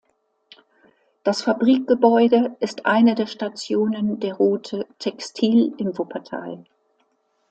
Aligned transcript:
Das 1.23 1.43
Fabrikgebäude 1.43 2.57
ist 2.59 2.87
eine 2.87 3.13
der 3.13 3.27
Stationen 3.27 4.19
der 4.19 4.33
Route 4.33 4.87
„Textil 4.97 5.75
im 5.77 5.95
Wuppertal“. 5.95 6.63